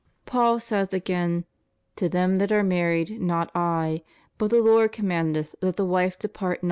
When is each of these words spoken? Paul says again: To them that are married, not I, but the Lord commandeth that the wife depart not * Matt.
Paul 0.25 0.59
says 0.59 0.95
again: 0.95 1.45
To 1.97 2.09
them 2.09 2.37
that 2.37 2.51
are 2.51 2.63
married, 2.63 3.21
not 3.21 3.51
I, 3.53 4.01
but 4.39 4.49
the 4.49 4.59
Lord 4.59 4.91
commandeth 4.91 5.53
that 5.59 5.75
the 5.75 5.85
wife 5.85 6.17
depart 6.17 6.49
not 6.49 6.53
* 6.53 6.59
Matt. 6.59 6.59